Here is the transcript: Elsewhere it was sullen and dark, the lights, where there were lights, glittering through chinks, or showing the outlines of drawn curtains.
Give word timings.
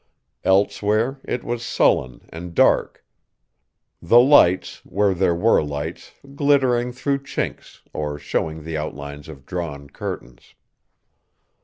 Elsewhere 0.43 1.21
it 1.23 1.43
was 1.43 1.63
sullen 1.63 2.25
and 2.29 2.55
dark, 2.55 3.05
the 4.01 4.19
lights, 4.19 4.81
where 4.83 5.13
there 5.13 5.35
were 5.35 5.61
lights, 5.63 6.13
glittering 6.33 6.91
through 6.91 7.19
chinks, 7.19 7.81
or 7.93 8.17
showing 8.17 8.63
the 8.63 8.75
outlines 8.75 9.27
of 9.29 9.45
drawn 9.45 9.87
curtains. 9.87 10.55